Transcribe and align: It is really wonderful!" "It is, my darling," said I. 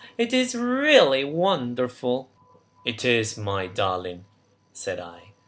It 0.17 0.33
is 0.33 0.55
really 0.55 1.23
wonderful!" 1.23 2.27
"It 2.83 3.05
is, 3.05 3.37
my 3.37 3.67
darling," 3.67 4.25
said 4.73 4.99
I. 4.99 5.33